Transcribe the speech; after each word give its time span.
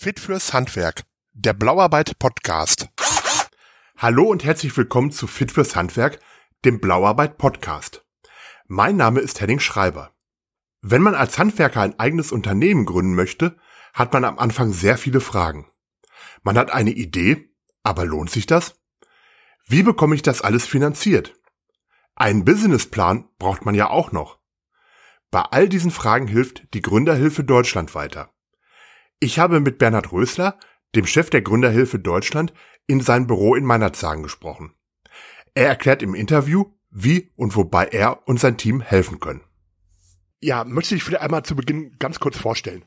Fit 0.00 0.20
fürs 0.20 0.52
Handwerk, 0.52 1.02
der 1.32 1.54
Blauarbeit 1.54 2.20
Podcast. 2.20 2.88
Hallo 3.96 4.26
und 4.30 4.44
herzlich 4.44 4.76
willkommen 4.76 5.10
zu 5.10 5.26
Fit 5.26 5.50
fürs 5.50 5.74
Handwerk, 5.74 6.20
dem 6.64 6.78
Blauarbeit 6.78 7.36
Podcast. 7.36 8.06
Mein 8.68 8.94
Name 8.94 9.18
ist 9.18 9.40
Henning 9.40 9.58
Schreiber. 9.58 10.14
Wenn 10.82 11.02
man 11.02 11.16
als 11.16 11.36
Handwerker 11.36 11.80
ein 11.80 11.98
eigenes 11.98 12.30
Unternehmen 12.30 12.86
gründen 12.86 13.16
möchte, 13.16 13.58
hat 13.92 14.12
man 14.12 14.24
am 14.24 14.38
Anfang 14.38 14.72
sehr 14.72 14.98
viele 14.98 15.20
Fragen. 15.20 15.68
Man 16.44 16.56
hat 16.56 16.70
eine 16.70 16.92
Idee, 16.92 17.52
aber 17.82 18.06
lohnt 18.06 18.30
sich 18.30 18.46
das? 18.46 18.80
Wie 19.66 19.82
bekomme 19.82 20.14
ich 20.14 20.22
das 20.22 20.42
alles 20.42 20.64
finanziert? 20.64 21.34
Einen 22.14 22.44
Businessplan 22.44 23.28
braucht 23.40 23.64
man 23.64 23.74
ja 23.74 23.90
auch 23.90 24.12
noch. 24.12 24.38
Bei 25.32 25.42
all 25.42 25.68
diesen 25.68 25.90
Fragen 25.90 26.28
hilft 26.28 26.72
die 26.72 26.82
Gründerhilfe 26.82 27.42
Deutschland 27.42 27.96
weiter. 27.96 28.32
Ich 29.20 29.40
habe 29.40 29.58
mit 29.58 29.78
Bernhard 29.78 30.12
Rösler, 30.12 30.58
dem 30.94 31.04
Chef 31.04 31.28
der 31.28 31.42
Gründerhilfe 31.42 31.98
Deutschland, 31.98 32.52
in 32.86 33.00
sein 33.00 33.26
Büro 33.26 33.56
in 33.56 33.64
Meinerzhagen 33.64 34.22
gesprochen. 34.22 34.74
Er 35.54 35.66
erklärt 35.66 36.02
im 36.02 36.14
Interview, 36.14 36.66
wie 36.90 37.32
und 37.34 37.56
wobei 37.56 37.86
er 37.86 38.28
und 38.28 38.38
sein 38.38 38.56
Team 38.56 38.80
helfen 38.80 39.18
können. 39.18 39.42
Ja, 40.40 40.62
möchte 40.62 40.94
ich 40.94 41.02
vielleicht 41.02 41.22
einmal 41.22 41.42
zu 41.42 41.56
Beginn 41.56 41.96
ganz 41.98 42.20
kurz 42.20 42.38
vorstellen. 42.38 42.84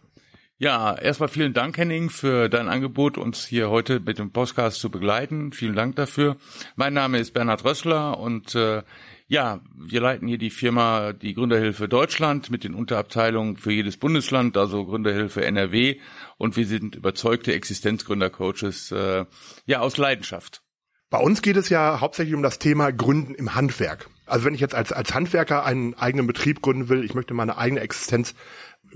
Ja, 0.57 0.95
erstmal 0.95 1.27
vielen 1.27 1.53
Dank, 1.53 1.77
Henning, 1.77 2.09
für 2.09 2.47
dein 2.47 2.69
Angebot, 2.69 3.17
uns 3.17 3.45
hier 3.45 3.69
heute 3.69 3.99
mit 3.99 4.17
dem 4.17 4.31
Podcast 4.31 4.79
zu 4.79 4.89
begleiten. 4.89 5.51
Vielen 5.51 5.75
Dank 5.75 5.97
dafür. 5.97 6.37
Mein 6.75 6.93
Name 6.93 7.19
ist 7.19 7.33
Bernhard 7.33 7.65
Rössler 7.65 8.19
und 8.19 8.55
äh, 8.55 8.83
ja, 9.31 9.61
wir 9.73 10.01
leiten 10.01 10.27
hier 10.27 10.37
die 10.37 10.49
Firma, 10.49 11.13
die 11.13 11.33
Gründerhilfe 11.33 11.87
Deutschland 11.87 12.51
mit 12.51 12.65
den 12.65 12.73
Unterabteilungen 12.75 13.55
für 13.55 13.71
jedes 13.71 13.95
Bundesland, 13.95 14.57
also 14.57 14.85
Gründerhilfe 14.85 15.45
NRW. 15.45 16.01
Und 16.37 16.57
wir 16.57 16.67
sind 16.67 16.95
überzeugte 16.95 17.53
Existenzgründercoaches, 17.53 18.91
äh, 18.91 19.23
ja, 19.65 19.79
aus 19.79 19.95
Leidenschaft. 19.95 20.63
Bei 21.09 21.17
uns 21.17 21.41
geht 21.41 21.55
es 21.55 21.69
ja 21.69 22.01
hauptsächlich 22.01 22.35
um 22.35 22.43
das 22.43 22.59
Thema 22.59 22.91
Gründen 22.91 23.33
im 23.33 23.55
Handwerk. 23.55 24.09
Also 24.25 24.43
wenn 24.43 24.53
ich 24.53 24.59
jetzt 24.59 24.75
als, 24.75 24.91
als 24.91 25.13
Handwerker 25.13 25.63
einen 25.63 25.93
eigenen 25.93 26.27
Betrieb 26.27 26.61
gründen 26.61 26.89
will, 26.89 27.05
ich 27.05 27.13
möchte 27.13 27.33
meine 27.33 27.57
eigene 27.57 27.79
Existenz 27.79 28.35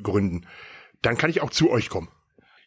gründen, 0.03 0.45
dann 1.01 1.17
kann 1.17 1.29
ich 1.29 1.41
auch 1.41 1.49
zu 1.49 1.69
euch 1.69 1.87
kommen. 1.87 2.09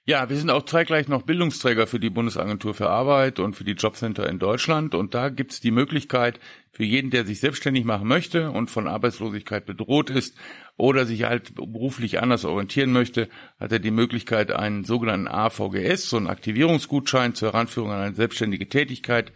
Ja, 0.09 0.31
wir 0.31 0.39
sind 0.39 0.49
auch 0.49 0.65
zeitgleich 0.65 1.07
noch 1.09 1.21
Bildungsträger 1.21 1.87
für 1.87 2.01
die 2.01 2.09
Bundesagentur 2.09 2.73
für 2.73 2.89
Arbeit 2.89 3.39
und 3.41 3.53
für 3.53 3.65
die 3.65 3.73
Jobcenter 3.73 4.27
in 4.27 4.39
Deutschland. 4.39 4.95
Und 4.95 5.13
da 5.13 5.29
gibt's 5.29 5.61
die 5.61 5.71
Möglichkeit 5.71 6.41
für 6.73 6.85
jeden, 6.85 7.11
der 7.11 7.27
sich 7.27 7.41
selbstständig 7.41 7.85
machen 7.85 8.09
möchte 8.09 8.51
und 8.51 8.71
von 8.71 8.89
Arbeitslosigkeit 8.89 9.67
bedroht 9.67 10.09
ist 10.09 10.35
oder 10.79 11.05
sich 11.05 11.25
halt 11.25 11.55
beruflich 11.57 12.23
anders 12.23 12.47
orientieren 12.47 12.91
möchte, 12.91 13.29
hat 13.61 13.71
er 13.71 13.81
die 13.81 13.91
Möglichkeit, 13.91 14.51
einen 14.51 14.85
sogenannten 14.85 15.29
AVGS, 15.29 16.09
so 16.09 16.17
einen 16.17 16.29
Aktivierungsgutschein 16.29 17.35
zur 17.35 17.53
Heranführung 17.53 17.93
an 17.93 18.01
eine 18.01 18.15
selbstständige 18.15 18.67
Tätigkeit 18.67 19.31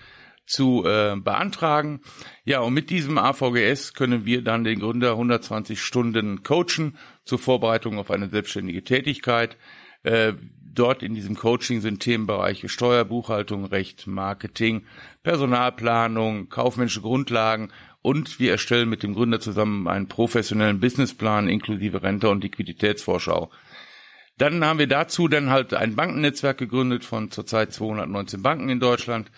zu 0.47 0.87
äh, 0.87 1.17
beantragen. 1.17 2.01
Ja, 2.47 2.61
und 2.61 2.73
mit 2.73 2.89
diesem 2.89 3.19
AVGS 3.19 3.93
können 3.93 4.25
wir 4.25 4.41
dann 4.41 4.65
den 4.65 4.81
Gründer 4.81 5.11
120 5.11 5.83
Stunden 5.83 6.43
coachen 6.43 6.97
zur 7.27 7.39
Vorbereitung 7.39 7.99
auf 7.99 8.11
eine 8.11 8.31
selbstständige 8.31 8.83
Tätigkeit. 8.85 9.59
Äh, 10.03 10.33
dort 10.75 11.03
in 11.03 11.15
diesem 11.15 11.37
Coaching 11.37 11.81
sind 11.81 12.01
Themenbereiche 12.01 12.69
Steuer, 12.69 13.05
Buchhaltung, 13.05 13.65
Recht, 13.65 14.07
Marketing, 14.07 14.85
Personalplanung, 15.23 16.49
kaufmännische 16.49 17.01
Grundlagen 17.01 17.71
und 18.03 18.41
wir 18.41 18.51
erstellen 18.51 18.89
mit 18.89 19.03
dem 19.03 19.15
Gründer 19.15 19.41
zusammen 19.41 19.87
einen 19.89 20.09
professionellen 20.09 20.81
Businessplan 20.81 21.49
inklusive 21.49 22.03
Rente 22.03 22.29
und 22.29 22.43
Liquiditätsvorschau. 22.43 23.51
Dann 24.39 24.65
haben 24.65 24.79
wir 24.79 24.89
dazu 24.89 25.29
dann 25.29 25.51
halt 25.51 25.75
ein 25.75 25.95
Bankennetzwerk 25.95 26.59
gegründet 26.59 27.05
von 27.05 27.31
zurzeit 27.31 27.73
219 27.73 28.43
Banken 28.43 28.69
in 28.69 28.81
Deutschland, 28.81 29.31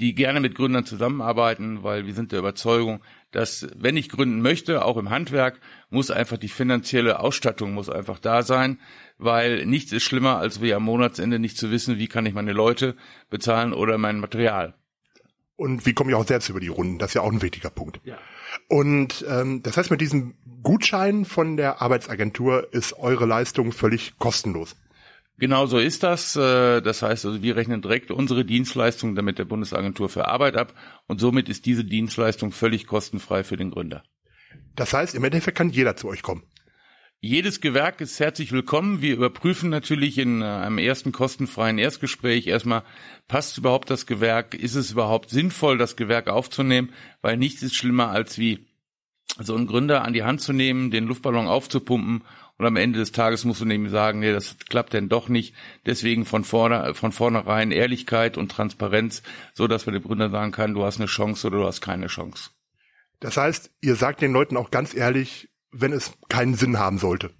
die 0.00 0.14
gerne 0.14 0.40
mit 0.40 0.54
Gründern 0.54 0.86
zusammenarbeiten, 0.86 1.82
weil 1.82 2.06
wir 2.06 2.14
sind 2.14 2.32
der 2.32 2.38
Überzeugung, 2.38 3.02
dass 3.30 3.68
wenn 3.76 3.96
ich 3.96 4.08
gründen 4.08 4.40
möchte, 4.40 4.84
auch 4.84 4.96
im 4.96 5.10
Handwerk, 5.10 5.60
muss 5.90 6.10
einfach 6.10 6.38
die 6.38 6.48
finanzielle 6.48 7.20
Ausstattung 7.20 7.74
muss 7.74 7.90
einfach 7.90 8.18
da 8.18 8.42
sein, 8.42 8.80
weil 9.18 9.66
nichts 9.66 9.92
ist 9.92 10.04
schlimmer, 10.04 10.38
als 10.38 10.62
wie 10.62 10.72
am 10.72 10.84
Monatsende 10.84 11.38
nicht 11.38 11.58
zu 11.58 11.70
wissen, 11.70 11.98
wie 11.98 12.08
kann 12.08 12.26
ich 12.26 12.34
meine 12.34 12.52
Leute 12.52 12.96
bezahlen 13.28 13.72
oder 13.74 13.98
mein 13.98 14.18
Material. 14.18 14.74
Und 15.56 15.84
wie 15.84 15.92
komme 15.92 16.10
ich 16.10 16.16
auch 16.16 16.26
selbst 16.26 16.48
über 16.48 16.60
die 16.60 16.68
Runden? 16.68 16.98
Das 16.98 17.10
ist 17.10 17.14
ja 17.14 17.20
auch 17.20 17.30
ein 17.30 17.42
wichtiger 17.42 17.68
Punkt. 17.68 18.00
Ja. 18.04 18.16
Und 18.68 19.24
ähm, 19.28 19.62
das 19.62 19.76
heißt, 19.76 19.90
mit 19.90 20.00
diesem 20.00 20.34
Gutschein 20.62 21.26
von 21.26 21.58
der 21.58 21.82
Arbeitsagentur 21.82 22.72
ist 22.72 22.94
eure 22.94 23.26
Leistung 23.26 23.72
völlig 23.72 24.18
kostenlos. 24.18 24.76
Genau 25.40 25.64
so 25.64 25.78
ist 25.78 26.02
das. 26.02 26.36
Äh, 26.36 26.82
das 26.82 27.00
heißt 27.00 27.24
also, 27.24 27.42
wir 27.42 27.56
rechnen 27.56 27.80
direkt 27.80 28.10
unsere 28.10 28.44
Dienstleistung 28.44 29.14
damit 29.14 29.38
der 29.38 29.46
Bundesagentur 29.46 30.10
für 30.10 30.28
Arbeit 30.28 30.54
ab 30.54 30.74
und 31.06 31.18
somit 31.18 31.48
ist 31.48 31.64
diese 31.64 31.82
Dienstleistung 31.82 32.52
völlig 32.52 32.86
kostenfrei 32.86 33.42
für 33.42 33.56
den 33.56 33.70
Gründer. 33.70 34.02
Das 34.76 34.92
heißt, 34.92 35.14
im 35.14 35.24
Endeffekt 35.24 35.56
kann 35.56 35.70
jeder 35.70 35.96
zu 35.96 36.08
euch 36.08 36.22
kommen. 36.22 36.42
Jedes 37.22 37.62
Gewerk 37.62 38.02
ist 38.02 38.20
herzlich 38.20 38.52
willkommen. 38.52 39.00
Wir 39.00 39.14
überprüfen 39.14 39.70
natürlich 39.70 40.18
in 40.18 40.42
äh, 40.42 40.44
einem 40.44 40.76
ersten 40.76 41.10
kostenfreien 41.10 41.78
Erstgespräch 41.78 42.46
erstmal, 42.46 42.82
passt 43.26 43.56
überhaupt 43.56 43.88
das 43.88 44.04
Gewerk? 44.04 44.54
Ist 44.54 44.74
es 44.74 44.90
überhaupt 44.92 45.30
sinnvoll, 45.30 45.78
das 45.78 45.96
Gewerk 45.96 46.28
aufzunehmen? 46.28 46.92
Weil 47.22 47.38
nichts 47.38 47.62
ist 47.62 47.74
schlimmer 47.74 48.10
als 48.10 48.36
wie 48.36 48.66
so 49.38 49.54
einen 49.54 49.66
Gründer 49.66 50.04
an 50.04 50.12
die 50.12 50.22
Hand 50.22 50.42
zu 50.42 50.52
nehmen, 50.52 50.90
den 50.90 51.06
Luftballon 51.06 51.46
aufzupumpen 51.46 52.24
und 52.60 52.66
am 52.66 52.76
Ende 52.76 52.98
des 52.98 53.10
Tages 53.10 53.46
musst 53.46 53.62
du 53.62 53.64
nämlich 53.64 53.90
sagen, 53.90 54.18
nee, 54.18 54.34
das 54.34 54.54
klappt 54.68 54.92
denn 54.92 55.08
doch 55.08 55.30
nicht. 55.30 55.54
Deswegen 55.86 56.26
von 56.26 56.44
vorne, 56.44 56.92
von 56.92 57.10
vornherein 57.10 57.70
Ehrlichkeit 57.70 58.36
und 58.36 58.52
Transparenz, 58.52 59.22
so 59.54 59.66
dass 59.66 59.86
man 59.86 59.94
dem 59.94 60.02
Gründer 60.02 60.28
sagen 60.28 60.52
kann, 60.52 60.74
du 60.74 60.84
hast 60.84 60.98
eine 60.98 61.06
Chance 61.06 61.46
oder 61.46 61.60
du 61.60 61.64
hast 61.64 61.80
keine 61.80 62.08
Chance. 62.08 62.50
Das 63.18 63.38
heißt, 63.38 63.70
ihr 63.80 63.94
sagt 63.96 64.20
den 64.20 64.34
Leuten 64.34 64.58
auch 64.58 64.70
ganz 64.70 64.92
ehrlich, 64.92 65.48
wenn 65.72 65.94
es 65.94 66.12
keinen 66.28 66.52
Sinn 66.52 66.78
haben 66.78 66.98
sollte. 66.98 67.30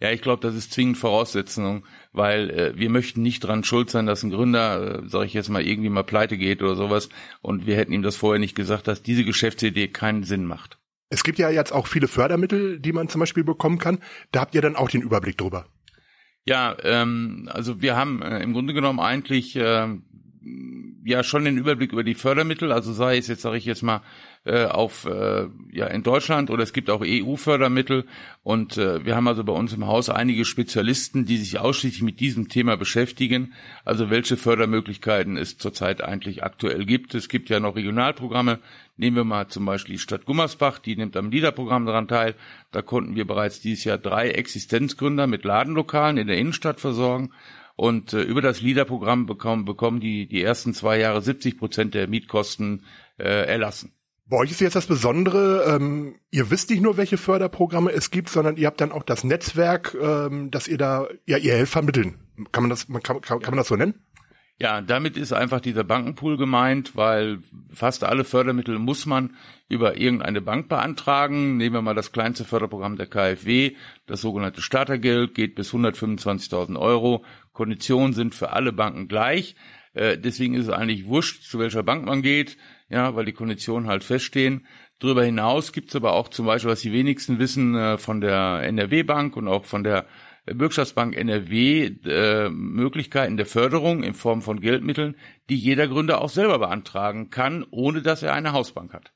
Ja, 0.00 0.10
ich 0.10 0.20
glaube, 0.20 0.42
das 0.46 0.54
ist 0.54 0.74
zwingend 0.74 0.98
Voraussetzung, 0.98 1.86
weil 2.12 2.50
äh, 2.50 2.72
wir 2.76 2.90
möchten 2.90 3.22
nicht 3.22 3.40
dran 3.40 3.64
schuld 3.64 3.88
sein, 3.88 4.04
dass 4.04 4.22
ein 4.22 4.30
Gründer, 4.30 5.02
äh, 5.02 5.08
sage 5.08 5.24
ich 5.24 5.32
jetzt 5.32 5.48
mal, 5.48 5.66
irgendwie 5.66 5.88
mal 5.88 6.04
pleite 6.04 6.36
geht 6.36 6.60
oder 6.62 6.76
sowas 6.76 7.08
und 7.40 7.64
wir 7.64 7.76
hätten 7.76 7.92
ihm 7.92 8.02
das 8.02 8.16
vorher 8.16 8.38
nicht 8.38 8.54
gesagt, 8.54 8.86
dass 8.86 9.02
diese 9.02 9.24
Geschäftsidee 9.24 9.88
keinen 9.88 10.24
Sinn 10.24 10.44
macht. 10.44 10.78
Es 11.10 11.24
gibt 11.24 11.38
ja 11.38 11.50
jetzt 11.50 11.72
auch 11.72 11.86
viele 11.86 12.08
Fördermittel, 12.08 12.80
die 12.80 12.92
man 12.92 13.08
zum 13.08 13.20
Beispiel 13.20 13.44
bekommen 13.44 13.78
kann. 13.78 13.98
Da 14.32 14.40
habt 14.40 14.54
ihr 14.54 14.62
dann 14.62 14.76
auch 14.76 14.90
den 14.90 15.02
Überblick 15.02 15.38
drüber. 15.38 15.66
Ja, 16.44 16.76
ähm, 16.82 17.48
also 17.52 17.82
wir 17.82 17.94
haben 17.94 18.22
äh, 18.22 18.42
im 18.42 18.54
Grunde 18.54 18.72
genommen 18.72 19.00
eigentlich 19.00 19.54
äh, 19.56 19.86
ja 21.04 21.22
schon 21.22 21.44
den 21.44 21.58
Überblick 21.58 21.92
über 21.92 22.04
die 22.04 22.14
Fördermittel, 22.14 22.72
also 22.72 22.92
sei 22.92 23.18
es 23.18 23.28
jetzt, 23.28 23.42
sage 23.42 23.58
ich 23.58 23.64
jetzt 23.64 23.82
mal, 23.82 24.02
äh, 24.44 24.64
auf 24.64 25.04
äh, 25.04 25.46
ja 25.72 25.86
in 25.88 26.02
Deutschland 26.02 26.50
oder 26.50 26.62
es 26.62 26.72
gibt 26.72 26.90
auch 26.90 27.02
EU-Fördermittel 27.04 28.04
und 28.42 28.78
äh, 28.78 29.04
wir 29.04 29.16
haben 29.16 29.28
also 29.28 29.44
bei 29.44 29.52
uns 29.52 29.72
im 29.72 29.86
Haus 29.86 30.08
einige 30.08 30.44
Spezialisten, 30.44 31.26
die 31.26 31.36
sich 31.36 31.58
ausschließlich 31.58 32.02
mit 32.02 32.20
diesem 32.20 32.48
Thema 32.48 32.76
beschäftigen. 32.76 33.52
Also 33.84 34.10
welche 34.10 34.36
Fördermöglichkeiten 34.36 35.36
es 35.36 35.58
zurzeit 35.58 36.02
eigentlich 36.02 36.44
aktuell 36.44 36.86
gibt. 36.86 37.14
Es 37.14 37.28
gibt 37.28 37.50
ja 37.50 37.60
noch 37.60 37.76
Regionalprogramme. 37.76 38.58
Nehmen 38.96 39.16
wir 39.16 39.24
mal 39.24 39.48
zum 39.48 39.64
Beispiel 39.64 39.96
die 39.96 40.00
Stadt 40.00 40.24
Gummersbach, 40.24 40.78
die 40.78 40.96
nimmt 40.96 41.16
am 41.16 41.30
LIDA-Programm 41.30 41.86
daran 41.86 42.08
teil. 42.08 42.34
Da 42.72 42.82
konnten 42.82 43.14
wir 43.14 43.26
bereits 43.26 43.60
dieses 43.60 43.84
Jahr 43.84 43.98
drei 43.98 44.30
Existenzgründer 44.30 45.26
mit 45.26 45.44
Ladenlokalen 45.44 46.16
in 46.16 46.26
der 46.26 46.38
Innenstadt 46.38 46.80
versorgen. 46.80 47.30
Und 47.78 48.12
äh, 48.12 48.22
über 48.22 48.42
das 48.42 48.60
LIDA-Programm 48.60 49.26
bekommen, 49.26 49.64
bekommen 49.64 50.00
die 50.00 50.26
die 50.26 50.42
ersten 50.42 50.74
zwei 50.74 50.98
Jahre 50.98 51.22
70 51.22 51.56
Prozent 51.56 51.94
der 51.94 52.08
Mietkosten 52.08 52.84
äh, 53.18 53.46
erlassen. 53.46 53.92
Bei 54.26 54.38
euch 54.38 54.50
ist 54.50 54.60
jetzt 54.60 54.74
das 54.74 54.86
Besondere, 54.86 55.62
ähm, 55.64 56.16
ihr 56.32 56.50
wisst 56.50 56.70
nicht 56.70 56.82
nur, 56.82 56.96
welche 56.96 57.18
Förderprogramme 57.18 57.92
es 57.92 58.10
gibt, 58.10 58.30
sondern 58.30 58.56
ihr 58.56 58.66
habt 58.66 58.80
dann 58.80 58.90
auch 58.90 59.04
das 59.04 59.22
Netzwerk, 59.22 59.96
ähm, 60.02 60.50
dass 60.50 60.66
ihr 60.66 60.76
da, 60.76 61.06
ja, 61.24 61.36
ihr 61.36 61.52
helft 61.52 61.70
vermitteln. 61.70 62.18
Kann 62.50 62.64
man 62.64 62.70
das, 62.70 62.88
kann, 62.88 63.20
kann, 63.20 63.38
kann 63.38 63.52
man 63.52 63.58
das 63.58 63.68
so 63.68 63.76
nennen? 63.76 63.94
Ja, 64.60 64.80
damit 64.80 65.16
ist 65.16 65.32
einfach 65.32 65.60
dieser 65.60 65.84
Bankenpool 65.84 66.36
gemeint, 66.36 66.96
weil 66.96 67.38
fast 67.72 68.02
alle 68.02 68.24
Fördermittel 68.24 68.80
muss 68.80 69.06
man 69.06 69.36
über 69.68 69.96
irgendeine 69.96 70.40
Bank 70.40 70.68
beantragen. 70.68 71.56
Nehmen 71.56 71.76
wir 71.76 71.82
mal 71.82 71.94
das 71.94 72.10
kleinste 72.10 72.44
Förderprogramm 72.44 72.96
der 72.96 73.06
KfW, 73.06 73.76
das 74.06 74.20
sogenannte 74.20 74.60
Startergeld, 74.60 75.36
geht 75.36 75.54
bis 75.54 75.72
125.000 75.72 76.76
Euro. 76.76 77.24
Konditionen 77.58 78.14
sind 78.14 78.34
für 78.34 78.50
alle 78.52 78.72
Banken 78.72 79.08
gleich. 79.08 79.56
Äh, 79.92 80.16
deswegen 80.16 80.54
ist 80.54 80.68
es 80.68 80.72
eigentlich 80.72 81.06
wurscht, 81.06 81.42
zu 81.42 81.58
welcher 81.58 81.82
Bank 81.82 82.06
man 82.06 82.22
geht 82.22 82.56
ja, 82.88 83.14
weil 83.14 83.24
die 83.24 83.32
Konditionen 83.32 83.88
halt 83.88 84.04
feststehen. 84.04 84.66
Darüber 84.98 85.24
hinaus 85.24 85.72
gibt's 85.72 85.94
aber 85.94 86.12
auch 86.12 86.28
zum 86.28 86.46
Beispiel, 86.46 86.70
was 86.70 86.80
die 86.80 86.92
wenigsten 86.92 87.38
wissen, 87.38 87.74
äh, 87.74 87.98
von 87.98 88.20
der 88.20 88.62
NRW 88.64 89.02
Bank 89.02 89.36
und 89.36 89.48
auch 89.48 89.64
von 89.64 89.84
der 89.84 90.06
Bürgschaftsbank 90.46 91.14
NRW 91.14 91.90
äh, 92.06 92.48
Möglichkeiten 92.48 93.36
der 93.36 93.44
Förderung 93.44 94.02
in 94.02 94.14
Form 94.14 94.40
von 94.40 94.60
Geldmitteln, 94.60 95.14
die 95.50 95.56
jeder 95.56 95.86
Gründer 95.88 96.22
auch 96.22 96.30
selber 96.30 96.58
beantragen 96.58 97.28
kann, 97.28 97.66
ohne 97.70 98.00
dass 98.00 98.22
er 98.22 98.32
eine 98.32 98.52
Hausbank 98.52 98.94
hat. 98.94 99.12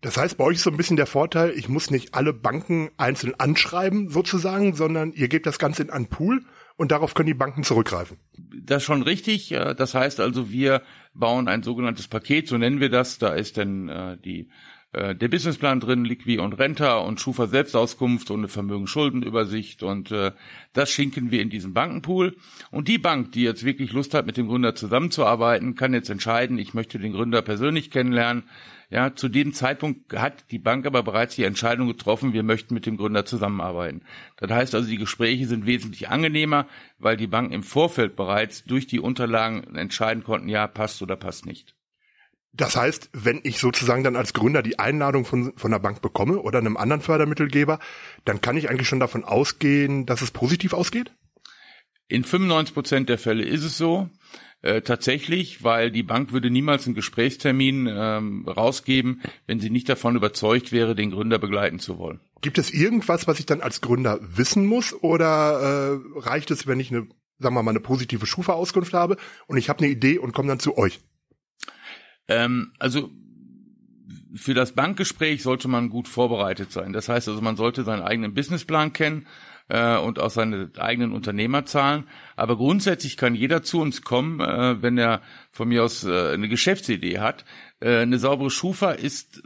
Das 0.00 0.16
heißt, 0.16 0.38
bei 0.38 0.44
euch 0.44 0.56
ist 0.56 0.64
so 0.64 0.70
ein 0.70 0.76
bisschen 0.76 0.96
der 0.96 1.06
Vorteil, 1.06 1.50
ich 1.50 1.68
muss 1.68 1.90
nicht 1.90 2.14
alle 2.14 2.32
Banken 2.32 2.90
einzeln 2.96 3.34
anschreiben 3.38 4.08
sozusagen, 4.08 4.74
sondern 4.74 5.12
ihr 5.12 5.28
gebt 5.28 5.46
das 5.46 5.58
Ganze 5.58 5.82
in 5.82 5.90
einen 5.90 6.08
Pool 6.08 6.42
und 6.80 6.92
darauf 6.92 7.12
können 7.12 7.26
die 7.26 7.34
Banken 7.34 7.62
zurückgreifen. 7.62 8.16
Das 8.38 8.78
ist 8.78 8.84
schon 8.84 9.02
richtig. 9.02 9.50
Das 9.50 9.94
heißt 9.94 10.18
also, 10.18 10.50
wir 10.50 10.80
bauen 11.12 11.46
ein 11.46 11.62
sogenanntes 11.62 12.08
Paket, 12.08 12.48
so 12.48 12.56
nennen 12.56 12.80
wir 12.80 12.88
das. 12.88 13.18
Da 13.18 13.34
ist 13.34 13.58
dann 13.58 13.90
äh, 13.90 14.16
die 14.16 14.48
äh, 14.92 15.14
der 15.14 15.28
Businessplan 15.28 15.78
drin, 15.78 16.04
Liqui 16.04 16.38
und 16.38 16.54
Renta 16.54 16.98
und 16.98 17.20
Schufa 17.20 17.46
Selbstauskunft 17.46 18.30
und 18.30 18.40
eine 18.40 18.48
Vermögensschuldenübersicht 18.48 19.84
und 19.84 20.10
äh, 20.10 20.32
das 20.72 20.90
schinken 20.90 21.30
wir 21.30 21.42
in 21.42 21.50
diesen 21.50 21.74
Bankenpool. 21.74 22.36
Und 22.72 22.88
die 22.88 22.98
Bank, 22.98 23.32
die 23.32 23.42
jetzt 23.42 23.64
wirklich 23.64 23.92
Lust 23.92 24.14
hat, 24.14 24.26
mit 24.26 24.36
dem 24.36 24.48
Gründer 24.48 24.74
zusammenzuarbeiten, 24.74 25.76
kann 25.76 25.94
jetzt 25.94 26.10
entscheiden, 26.10 26.58
ich 26.58 26.74
möchte 26.74 26.98
den 26.98 27.12
Gründer 27.12 27.42
persönlich 27.42 27.90
kennenlernen. 27.90 28.44
Ja, 28.90 29.14
zu 29.14 29.28
dem 29.28 29.52
Zeitpunkt 29.52 30.12
hat 30.14 30.50
die 30.50 30.58
Bank 30.58 30.84
aber 30.84 31.04
bereits 31.04 31.36
die 31.36 31.44
Entscheidung 31.44 31.86
getroffen, 31.86 32.32
wir 32.32 32.42
möchten 32.42 32.74
mit 32.74 32.86
dem 32.86 32.96
Gründer 32.96 33.24
zusammenarbeiten. 33.24 34.02
Das 34.38 34.50
heißt 34.50 34.74
also, 34.74 34.88
die 34.88 34.96
Gespräche 34.96 35.46
sind 35.46 35.66
wesentlich 35.66 36.08
angenehmer, 36.08 36.66
weil 36.98 37.16
die 37.16 37.28
Bank 37.28 37.52
im 37.52 37.62
Vorfeld 37.62 38.16
bereits 38.16 38.64
durch 38.64 38.88
die 38.88 38.98
Unterlagen 38.98 39.76
entscheiden 39.76 40.24
konnten, 40.24 40.48
ja, 40.48 40.66
passt 40.66 41.00
oder 41.02 41.14
passt 41.14 41.46
nicht. 41.46 41.76
Das 42.52 42.76
heißt, 42.76 43.10
wenn 43.12 43.40
ich 43.44 43.58
sozusagen 43.58 44.02
dann 44.02 44.16
als 44.16 44.32
Gründer 44.32 44.62
die 44.62 44.78
Einladung 44.78 45.24
von, 45.24 45.52
von 45.56 45.70
der 45.70 45.78
Bank 45.78 46.02
bekomme 46.02 46.40
oder 46.40 46.58
einem 46.58 46.76
anderen 46.76 47.00
Fördermittelgeber, 47.00 47.78
dann 48.24 48.40
kann 48.40 48.56
ich 48.56 48.68
eigentlich 48.68 48.88
schon 48.88 49.00
davon 49.00 49.24
ausgehen, 49.24 50.04
dass 50.06 50.20
es 50.20 50.30
positiv 50.30 50.72
ausgeht? 50.72 51.12
In 52.08 52.24
95 52.24 52.74
Prozent 52.74 53.08
der 53.08 53.18
Fälle 53.18 53.44
ist 53.44 53.62
es 53.62 53.78
so. 53.78 54.10
Äh, 54.62 54.82
tatsächlich, 54.82 55.64
weil 55.64 55.90
die 55.90 56.02
Bank 56.02 56.32
würde 56.32 56.50
niemals 56.50 56.84
einen 56.84 56.94
Gesprächstermin 56.94 57.88
ähm, 57.90 58.46
rausgeben, 58.46 59.22
wenn 59.46 59.58
sie 59.58 59.70
nicht 59.70 59.88
davon 59.88 60.16
überzeugt 60.16 60.70
wäre, 60.70 60.94
den 60.94 61.12
Gründer 61.12 61.38
begleiten 61.38 61.78
zu 61.78 61.98
wollen. 61.98 62.20
Gibt 62.42 62.58
es 62.58 62.70
irgendwas, 62.70 63.26
was 63.26 63.38
ich 63.38 63.46
dann 63.46 63.62
als 63.62 63.80
Gründer 63.80 64.18
wissen 64.20 64.66
muss 64.66 64.92
oder 64.92 66.00
äh, 66.14 66.18
reicht 66.18 66.50
es, 66.50 66.66
wenn 66.66 66.78
ich 66.78 66.90
eine, 66.90 67.06
sagen 67.38 67.54
wir 67.54 67.62
mal, 67.62 67.70
eine 67.70 67.80
positive 67.80 68.26
Schufa-Auskunft 68.26 68.92
habe 68.92 69.16
und 69.46 69.56
ich 69.56 69.70
habe 69.70 69.78
eine 69.78 69.88
Idee 69.88 70.18
und 70.18 70.34
komme 70.34 70.48
dann 70.48 70.60
zu 70.60 70.76
euch? 70.76 71.00
Ähm, 72.30 72.72
also 72.78 73.10
für 74.34 74.54
das 74.54 74.72
Bankgespräch 74.72 75.42
sollte 75.42 75.68
man 75.68 75.90
gut 75.90 76.08
vorbereitet 76.08 76.70
sein. 76.70 76.92
Das 76.92 77.08
heißt 77.08 77.28
also, 77.28 77.40
man 77.40 77.56
sollte 77.56 77.82
seinen 77.82 78.02
eigenen 78.02 78.32
Businessplan 78.32 78.92
kennen 78.92 79.26
äh, 79.68 79.96
und 79.96 80.20
auch 80.20 80.30
seine 80.30 80.70
eigenen 80.78 81.12
Unternehmerzahlen. 81.12 82.04
Aber 82.36 82.56
grundsätzlich 82.56 83.16
kann 83.16 83.34
jeder 83.34 83.62
zu 83.62 83.80
uns 83.80 84.02
kommen, 84.02 84.40
äh, 84.40 84.80
wenn 84.80 84.98
er 84.98 85.20
von 85.50 85.68
mir 85.68 85.82
aus 85.82 86.04
äh, 86.04 86.32
eine 86.32 86.48
Geschäftsidee 86.48 87.18
hat. 87.18 87.44
Äh, 87.80 87.98
eine 87.98 88.18
saubere 88.18 88.50
Schufa 88.50 88.92
ist 88.92 89.42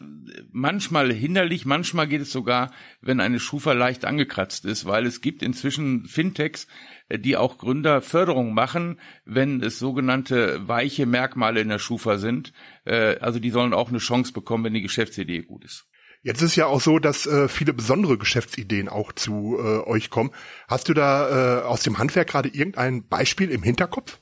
manchmal 0.53 1.13
hinderlich, 1.13 1.65
manchmal 1.65 2.09
geht 2.09 2.23
es 2.23 2.33
sogar, 2.33 2.73
wenn 3.01 3.21
eine 3.21 3.41
Schufa 3.41 3.73
leicht 3.73 4.05
angekratzt 4.05 4.65
ist, 4.65 4.85
weil 4.85 5.07
es 5.07 5.21
gibt 5.21 5.43
inzwischen 5.43 6.07
Fintechs, 6.07 6.67
äh, 7.09 7.19
die 7.19 7.37
auch 7.37 7.59
Gründerförderung 7.59 8.53
machen, 8.53 9.01
wenn 9.25 9.63
es 9.63 9.79
sogenannte 9.79 10.67
weiche 10.69 11.07
Merkmale 11.07 11.61
in 11.61 11.69
der 11.69 11.79
Schufa 11.79 12.19
sind. 12.19 12.53
Äh, 12.85 13.17
also 13.19 13.39
die 13.39 13.51
sollen 13.51 13.73
auch 13.73 13.89
eine 13.89 13.99
Chance 13.99 14.33
bekommen, 14.33 14.65
wenn 14.65 14.75
die 14.75 14.83
Geschäftsidee 14.83 15.43
gut 15.43 15.65
ist. 15.65 15.87
Jetzt 16.23 16.41
ist 16.41 16.57
ja 16.57 16.67
auch 16.67 16.81
so, 16.81 16.99
dass 16.99 17.27
äh, 17.27 17.49
viele 17.49 17.75
besondere 17.75 18.17
Geschäftsideen 18.17 18.89
auch 18.89 19.13
zu 19.13 19.59
äh, 19.59 19.87
euch 19.87 20.09
kommen. 20.09 20.31
Hast 20.69 20.89
du 20.89 20.95
da 20.95 21.61
äh, 21.61 21.63
aus 21.65 21.83
dem 21.83 21.99
Handwerk 21.99 22.29
gerade 22.29 22.49
irgendein 22.49 23.07
Beispiel 23.07 23.51
im 23.51 23.63
Hinterkopf? 23.63 24.21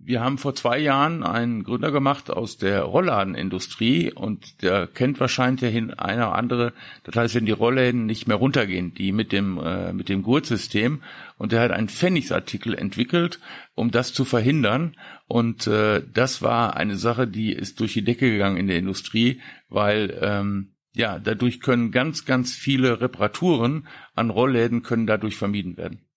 Wir 0.00 0.20
haben 0.20 0.38
vor 0.38 0.54
zwei 0.54 0.78
Jahren 0.78 1.24
einen 1.24 1.64
Gründer 1.64 1.90
gemacht 1.90 2.30
aus 2.30 2.56
der 2.56 2.82
Rollladenindustrie 2.82 4.12
und 4.12 4.62
der 4.62 4.86
kennt 4.86 5.18
wahrscheinlich 5.18 5.60
der 5.60 5.70
hin 5.70 5.92
einer 5.92 6.36
andere. 6.36 6.72
Das 7.02 7.16
heißt, 7.16 7.34
wenn 7.34 7.46
die 7.46 7.52
Rollläden 7.52 8.06
nicht 8.06 8.28
mehr 8.28 8.36
runtergehen, 8.36 8.94
die 8.94 9.10
mit 9.10 9.32
dem 9.32 9.58
äh, 9.58 9.92
mit 9.92 10.08
dem 10.08 10.22
Gurtsystem 10.22 11.02
und 11.36 11.50
der 11.50 11.62
hat 11.62 11.72
einen 11.72 11.88
Pfennigsartikel 11.88 12.74
entwickelt, 12.74 13.40
um 13.74 13.90
das 13.90 14.14
zu 14.14 14.24
verhindern 14.24 14.96
und 15.26 15.66
äh, 15.66 16.00
das 16.14 16.42
war 16.42 16.76
eine 16.76 16.96
Sache, 16.96 17.26
die 17.26 17.52
ist 17.52 17.80
durch 17.80 17.92
die 17.92 18.04
Decke 18.04 18.30
gegangen 18.30 18.56
in 18.56 18.68
der 18.68 18.78
Industrie, 18.78 19.40
weil 19.68 20.16
ähm, 20.22 20.74
ja 20.94 21.18
dadurch 21.18 21.60
können 21.60 21.90
ganz 21.90 22.24
ganz 22.24 22.54
viele 22.54 23.00
Reparaturen 23.00 23.88
an 24.14 24.30
Rollläden 24.30 24.84
können 24.84 25.08
dadurch 25.08 25.36
vermieden 25.36 25.76
werden. 25.76 26.07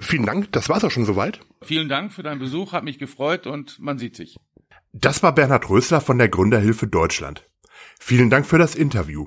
Vielen 0.00 0.26
Dank, 0.26 0.52
das 0.52 0.68
war's 0.68 0.84
auch 0.84 0.90
schon 0.90 1.04
soweit. 1.04 1.40
Vielen 1.62 1.88
Dank 1.88 2.12
für 2.12 2.22
deinen 2.22 2.38
Besuch, 2.38 2.72
hat 2.72 2.84
mich 2.84 2.98
gefreut 2.98 3.46
und 3.46 3.78
man 3.80 3.98
sieht 3.98 4.14
sich. 4.14 4.36
Das 4.92 5.22
war 5.22 5.34
Bernhard 5.34 5.68
Rösler 5.68 6.00
von 6.00 6.18
der 6.18 6.28
Gründerhilfe 6.28 6.86
Deutschland. 6.86 7.48
Vielen 7.98 8.30
Dank 8.30 8.46
für 8.46 8.58
das 8.58 8.74
Interview. 8.74 9.26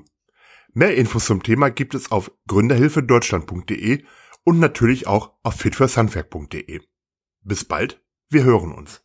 Mehr 0.72 0.96
Infos 0.96 1.26
zum 1.26 1.42
Thema 1.42 1.70
gibt 1.70 1.94
es 1.94 2.10
auf 2.10 2.32
gründerhilfedeutschland.de 2.48 4.04
und 4.44 4.58
natürlich 4.58 5.06
auch 5.06 5.34
auf 5.42 5.56
fitfürshandwerk.de. 5.56 6.80
Bis 7.42 7.64
bald, 7.64 8.02
wir 8.30 8.44
hören 8.44 8.72
uns. 8.72 9.01